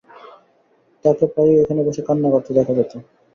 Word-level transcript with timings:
তাকে 1.05 1.25
প্রায়ই 1.31 1.61
এখানে 1.63 1.81
বসে 1.87 2.01
কান্না 2.07 2.29
করতে 2.33 2.51
দেখা 2.57 2.73
যেত। 2.77 2.91